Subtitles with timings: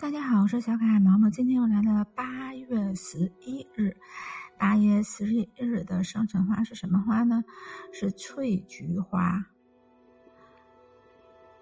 [0.00, 1.28] 大家好，我是小可爱毛毛。
[1.28, 3.96] 今天又来了八月十一日，
[4.56, 7.42] 八月十一日的生辰花是什么花呢？
[7.92, 9.44] 是翠菊花。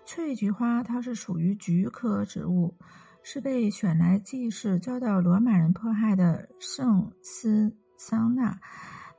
[0.05, 2.75] 翠菊花它是属于菊科植物，
[3.23, 8.61] 是被选来祭祀遭到罗马人迫害的圣斯桑纳。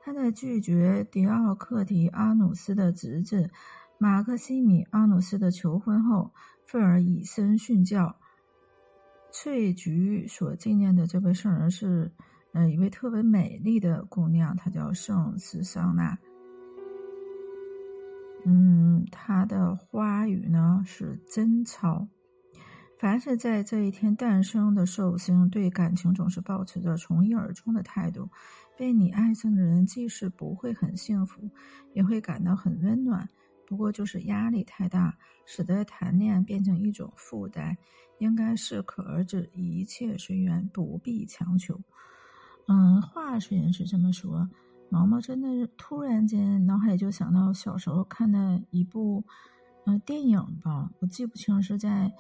[0.03, 3.49] 他在拒绝迪奥克提阿努斯的侄子
[3.97, 6.35] 马克西米阿努斯的求婚后，
[6.67, 8.19] 愤而以身殉教。
[9.31, 12.11] 翠菊所纪念的这位圣人是，
[12.53, 16.17] 呃，一位特别美丽的姑娘，她叫圣斯桑娜。
[18.45, 22.07] 嗯，她的花语呢是贞操。
[22.97, 28.29] 凡是在这一天诞生的寿星，对感情总是保持着从一而终的态度。
[28.75, 31.51] 被你爱上的人，即使不会很幸福，
[31.93, 33.29] 也会感到很温暖。
[33.67, 37.77] 不过就是压力太大，使得谈恋爱变成一种负担。
[38.17, 41.79] 应该适可而止，一切随缘，不必强求。
[42.67, 44.49] 嗯，话虽然是这么说，
[44.89, 49.23] 毛毛真的是突然间脑海里就想到小时候看的一部
[49.85, 52.11] 呃电影吧，我记不清是在。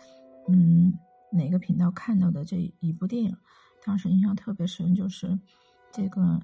[0.49, 0.93] 嗯，
[1.29, 3.35] 哪个频道看到的这一部电影，
[3.83, 5.37] 当时印象特别深，就是
[5.91, 6.41] 这个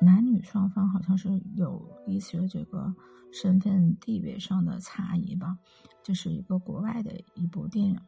[0.00, 2.94] 男女双方好像是有一些这个
[3.32, 5.58] 身份地位上的差异吧。
[6.02, 8.00] 这是一个国外的一部电影，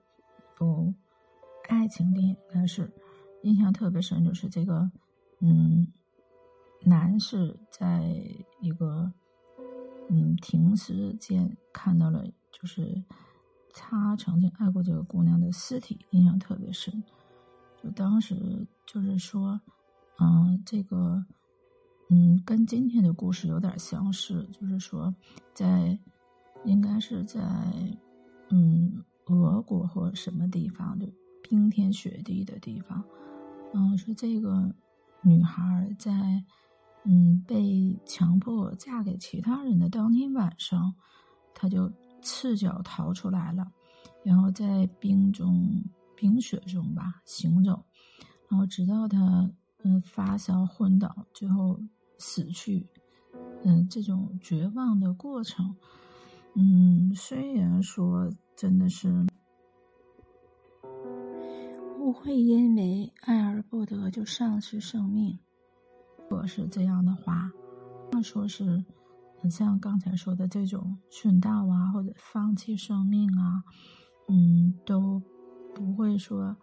[0.56, 0.94] 部
[1.68, 2.90] 爱情电影，但是
[3.42, 4.90] 印象特别深，就是这个
[5.40, 5.86] 嗯，
[6.84, 8.14] 男士在
[8.60, 9.12] 一个
[10.08, 13.02] 嗯停尸间看到了，就是。
[13.72, 17.04] 他曾经爱过这个姑娘的尸体，印象特别深。
[17.80, 19.60] 就当时就是说，
[20.18, 21.24] 嗯，这个，
[22.12, 24.46] 嗯，跟今天的故事有点相似。
[24.52, 25.14] 就是说，
[25.54, 25.98] 在
[26.64, 27.40] 应该是在
[28.50, 31.06] 嗯俄国或什么地方，就
[31.42, 33.02] 冰天雪地的地方。
[33.72, 34.74] 嗯，说这个
[35.22, 36.44] 女孩在
[37.04, 40.94] 嗯被强迫嫁给其他人的当天晚上，
[41.54, 41.90] 她就。
[42.22, 43.72] 赤脚逃出来了，
[44.22, 45.82] 然后在冰中、
[46.14, 47.82] 冰雪中吧行走，
[48.46, 49.50] 然后直到他
[49.84, 51.80] 嗯发烧昏倒，最后
[52.20, 52.86] 死去。
[53.64, 55.74] 嗯，这种绝望的过程，
[56.54, 59.26] 嗯，虽然说真的是
[61.96, 65.38] 不会因为爱而不得就丧失生命，
[66.16, 67.50] 如果是这样的话，
[68.12, 68.84] 那说是。
[69.42, 73.64] 很像刚才说的这种殉道啊，或者放弃生命啊，
[74.28, 75.22] 嗯，都
[75.74, 76.54] 不会说，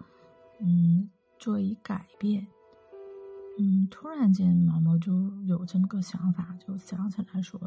[0.59, 2.45] 嗯，做以改变。
[3.59, 7.59] 嗯，突然间毛毛就有这么个想法，就想起来说，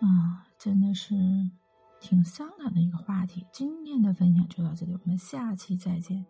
[0.00, 1.14] 啊，真的是
[2.00, 3.46] 挺伤感的一个话题。
[3.52, 6.26] 今天的分享就到这里，我们下期再见。